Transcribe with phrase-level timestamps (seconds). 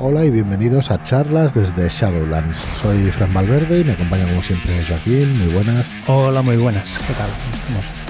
[0.00, 2.56] Hola y bienvenidos a charlas desde Shadowlands.
[2.80, 5.36] Soy Fran Valverde y me acompaña como siempre Joaquín.
[5.36, 5.90] Muy buenas.
[6.06, 6.96] Hola, muy buenas.
[7.04, 7.28] ¿Qué tal?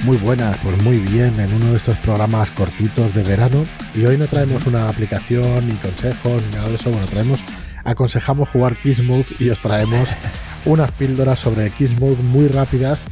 [0.05, 3.67] Muy buenas, pues muy bien en uno de estos programas cortitos de verano.
[3.95, 6.91] Y hoy no traemos una aplicación ni consejos ni nada de eso.
[6.91, 7.41] Bueno, traemos,
[7.85, 10.11] aconsejamos jugar Mode y os traemos
[10.67, 13.07] unas píldoras sobre Mode muy rápidas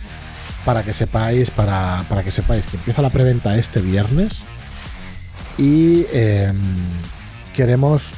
[0.67, 4.45] para que sepáis, para, para que sepáis que empieza la preventa este viernes
[5.57, 6.59] y em,
[7.55, 8.13] queremos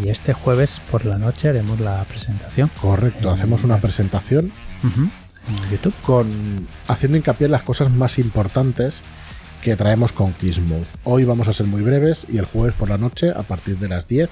[0.00, 2.70] y este jueves por la noche haremos la presentación.
[2.80, 4.52] Correcto, hacemos una presentación
[4.84, 9.02] en YouTube con haciendo hincapié en las cosas más importantes
[9.62, 10.34] que traemos con
[10.68, 10.86] Mode.
[11.04, 13.88] Hoy vamos a ser muy breves y el jueves por la noche a partir de
[13.88, 14.30] las 10,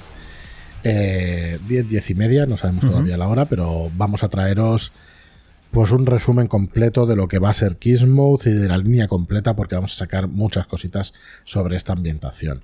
[0.82, 4.92] 10, 10 y media, no sabemos todavía la hora, pero vamos a traeros
[5.70, 9.06] pues un resumen completo de lo que va a ser Mode y de la línea
[9.06, 11.12] completa porque vamos a sacar muchas cositas
[11.44, 12.62] sobre esta ambientación.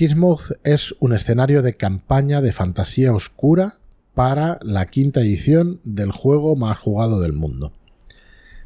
[0.00, 3.80] Kismuth es un escenario de campaña de fantasía oscura
[4.14, 7.74] para la quinta edición del juego más jugado del mundo.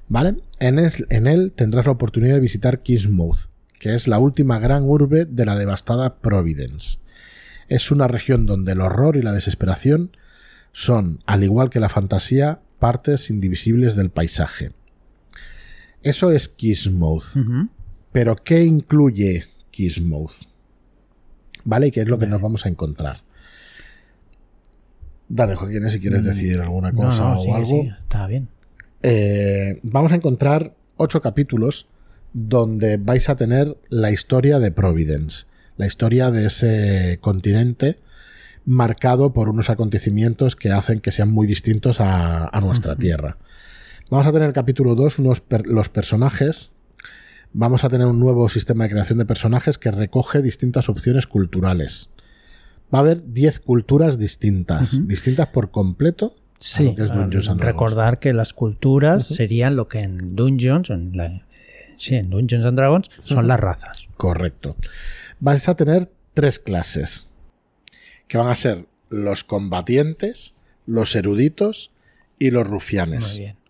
[0.06, 0.36] ¿Vale?
[0.60, 3.48] En, él tendrás la oportunidad de visitar Kismuth,
[3.80, 7.00] que es la última gran urbe de la devastada Providence.
[7.68, 10.16] Es una región donde el horror y la desesperación
[10.72, 14.70] son, al igual que la fantasía, partes indivisibles del paisaje.
[16.00, 17.34] Eso es Kismuth.
[18.12, 20.53] Pero ¿qué incluye Kismuth?
[21.64, 21.88] ¿Vale?
[21.88, 23.18] ¿Y qué es lo que nos vamos a encontrar?
[25.28, 27.66] Dale, Joaquín, si quieres mm, decir alguna cosa o algo.
[27.66, 28.48] Sí, está bien.
[29.02, 31.88] Eh, vamos a encontrar ocho capítulos
[32.32, 37.96] donde vais a tener la historia de Providence, la historia de ese continente
[38.64, 43.36] marcado por unos acontecimientos que hacen que sean muy distintos a, nuestra Tierra.
[44.10, 46.72] Vamos a tener el capítulo 2, los personajes
[47.54, 52.10] vamos a tener un nuevo sistema de creación de personajes que recoge distintas opciones culturales.
[52.92, 56.36] Va a haber 10 culturas distintas, distintas por completo.
[56.58, 56.94] Sí,
[57.56, 61.42] recordar que las culturas serían lo que en Dungeons, en
[61.96, 64.08] sí, en Dungeons and Dragons son las razas.
[64.16, 64.76] Correcto.
[65.40, 67.28] Vais a tener tres clases,
[68.28, 70.54] que van a ser los combatientes,
[70.86, 71.90] los eruditos
[72.38, 73.32] y los rufianes.
[73.32, 73.63] Muy bien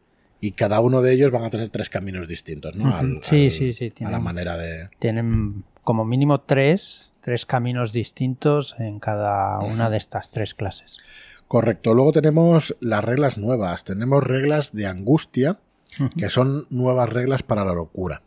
[0.44, 2.93] y cada uno de ellos van a tener tres caminos distintos, ¿no?
[3.22, 3.93] sí, sí, sí.
[4.05, 4.91] a la manera de...
[4.99, 10.99] Tienen como mínimo tres, tres caminos distintos en cada una de estas tres clases.
[11.49, 11.94] Correcto.
[11.94, 13.84] Luego tenemos las reglas nuevas.
[13.84, 15.60] Tenemos reglas de angustia,
[16.19, 18.21] que son nuevas reglas para la locura.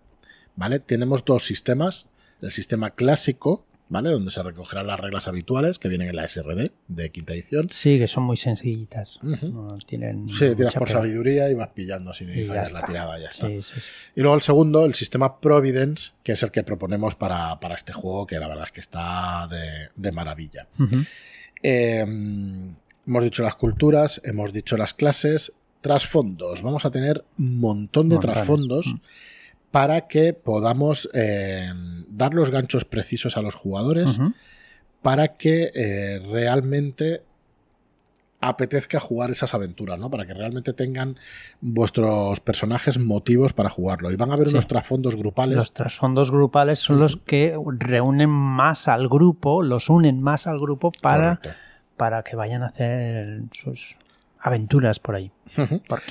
[0.55, 0.79] ¿Vale?
[0.79, 2.07] Tenemos dos sistemas.
[2.41, 4.11] El sistema clásico, ¿vale?
[4.11, 7.69] Donde se recogerán las reglas habituales que vienen en la SRD de quinta edición.
[7.69, 9.19] Sí, que son muy sencillitas.
[9.85, 13.49] tienen sí, tiras por sabiduría y vas pillando sin fallas la tirada, ya está.
[13.49, 18.25] y luego el segundo, el sistema Providence, que es el que proponemos para, este juego,
[18.27, 19.47] que la verdad es que está
[19.95, 20.67] de, maravilla.
[21.61, 22.75] Em,
[23.05, 26.61] hemos dicho las culturas, hemos dicho las clases, trasfondos.
[26.61, 28.95] Vamos a tener un montón de trasfondos
[29.71, 31.71] para que podamos eh,
[32.17, 34.19] dar los ganchos precisos a los jugadores
[35.01, 37.21] para que eh, realmente
[38.39, 40.09] apetezca jugar esas aventuras, ¿no?
[40.09, 41.17] Para que realmente tengan
[41.61, 44.11] vuestros personajes motivos para jugarlo.
[44.11, 45.55] Y van a haber unos trasfondos grupales.
[45.55, 50.91] Los trasfondos grupales son los que reúnen más al grupo, los unen más al grupo
[51.01, 51.39] para,
[51.97, 53.95] para que vayan a hacer sus
[54.39, 55.31] aventuras por ahí.
[55.87, 56.01] Por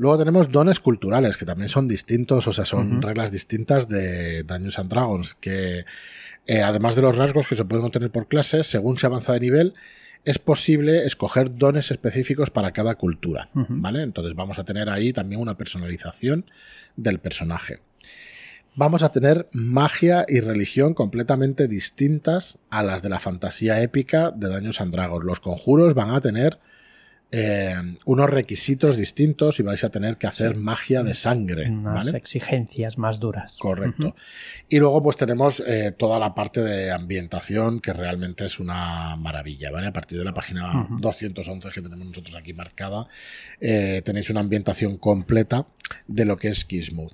[0.00, 4.78] Luego tenemos dones culturales, que también son distintos, o sea, son reglas distintas de Dungeons
[4.78, 5.84] and Dragons, que
[6.46, 9.40] eh, además de los rasgos que se pueden obtener por clases, según se avanza de
[9.40, 9.74] nivel,
[10.24, 14.00] es posible escoger dones específicos para cada cultura, ¿vale?
[14.00, 16.46] Entonces vamos a tener ahí también una personalización
[16.96, 17.80] del personaje.
[18.76, 24.48] Vamos a tener magia y religión completamente distintas a las de la fantasía épica de
[24.48, 25.26] Dungeons and Dragons.
[25.26, 26.58] Los conjuros van a tener
[27.32, 27.76] eh,
[28.06, 31.70] unos requisitos distintos y vais a tener que hacer magia de sangre.
[31.70, 33.56] Unas exigencias más duras.
[33.58, 34.16] Correcto.
[34.68, 39.70] Y luego pues tenemos eh, toda la parte de ambientación que realmente es una maravilla,
[39.70, 39.86] ¿vale?
[39.86, 43.06] A partir de la página 211 que tenemos nosotros aquí marcada,
[43.60, 45.66] eh, tenéis una ambientación completa
[46.08, 47.12] de lo que es Kismuth.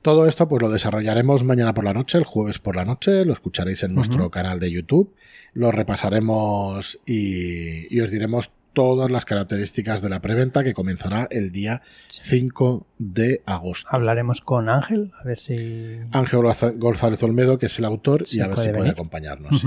[0.00, 3.34] Todo esto pues lo desarrollaremos mañana por la noche, el jueves por la noche, lo
[3.34, 5.14] escucharéis en nuestro canal de YouTube,
[5.52, 11.52] lo repasaremos y, y os diremos todas las características de la preventa que comenzará el
[11.52, 13.88] día 5 de agosto.
[13.90, 15.98] Hablaremos con Ángel, a ver si...
[16.12, 16.40] Ángel
[16.76, 19.64] González Olmedo, que es el autor, y a ver si puede acompañarnos.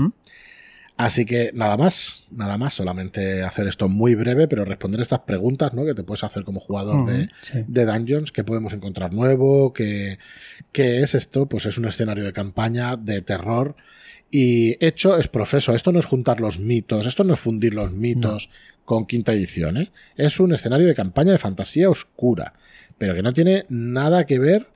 [0.96, 5.74] Así que nada más, nada más, solamente hacer esto muy breve, pero responder estas preguntas
[5.74, 5.84] ¿no?
[5.84, 7.28] que te puedes hacer como jugador de,
[7.66, 10.20] de, Dungeons, qué podemos encontrar nuevo, qué,
[10.70, 13.74] qué es esto, pues es un escenario de campaña de terror
[14.30, 15.74] Y hecho es profeso.
[15.74, 18.48] Esto no es juntar los mitos, esto no es fundir los mitos
[18.84, 19.76] con quinta edición.
[19.76, 19.92] ¿eh?
[20.16, 22.54] Es un escenario de campaña de fantasía oscura,
[22.98, 24.68] pero que no tiene nada que ver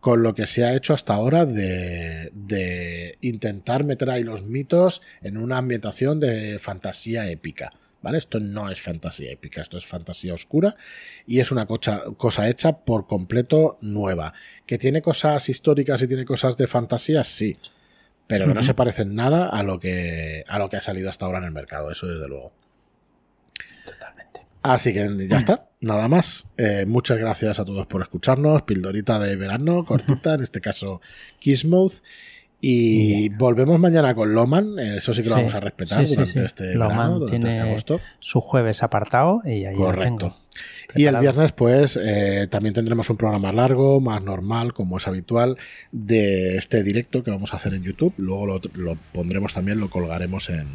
[0.00, 5.00] con lo que se ha hecho hasta ahora de, de intentar meter ahí los mitos
[5.22, 7.72] en una ambientación de fantasía épica.
[8.02, 8.18] ¿Vale?
[8.18, 10.74] Esto no es fantasía épica, esto es fantasía oscura
[11.24, 14.34] y es una cosa, cosa hecha por completo nueva.
[14.66, 17.22] ¿Que tiene cosas históricas y tiene cosas de fantasía?
[17.22, 17.56] Sí,
[18.26, 21.26] pero que no se parecen nada a lo, que, a lo que ha salido hasta
[21.26, 22.52] ahora en el mercado, eso desde luego.
[24.62, 26.46] Así que ya está, nada más.
[26.56, 28.62] Eh, muchas gracias a todos por escucharnos.
[28.62, 31.00] Pildorita de verano, cortita, en este caso
[31.40, 31.94] Kissmouth.
[32.64, 37.18] Y volvemos mañana con Loman, eso sí que lo vamos a respetar durante este verano,
[37.18, 38.00] durante tiene este agosto.
[38.20, 40.36] Su jueves apartado y ahí Correcto.
[40.94, 45.58] Y el viernes, pues, eh, también tendremos un programa largo, más normal, como es habitual,
[45.90, 48.14] de este directo que vamos a hacer en YouTube.
[48.16, 50.66] Luego lo, lo pondremos también, lo colgaremos en,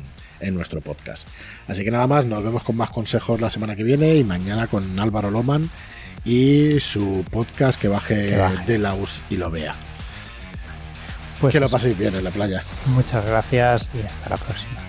[0.41, 1.25] en nuestro podcast.
[1.69, 4.67] Así que nada más, nos vemos con más consejos la semana que viene y mañana
[4.67, 5.69] con Álvaro Loman
[6.25, 8.73] y su podcast que baje, Que baje.
[8.73, 9.73] de Laus y lo vea.
[11.39, 12.63] Pues que lo paséis bien en la playa.
[12.87, 14.81] Muchas gracias y hasta la próxima.